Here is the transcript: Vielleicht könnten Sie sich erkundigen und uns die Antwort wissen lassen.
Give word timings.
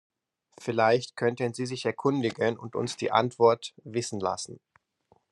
Vielleicht 0.59 1.15
könnten 1.15 1.53
Sie 1.53 1.67
sich 1.67 1.85
erkundigen 1.85 2.57
und 2.57 2.75
uns 2.75 2.97
die 2.97 3.11
Antwort 3.11 3.75
wissen 3.83 4.19
lassen. 4.19 4.59